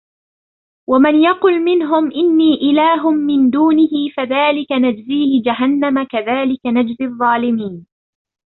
[0.89, 7.85] ومن يقل منهم إني إله من دونه فذلك نجزيه جهنم كذلك نجزي الظالمين